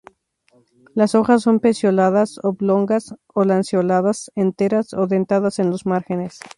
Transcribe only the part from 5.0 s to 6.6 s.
dentadas en los márgenes.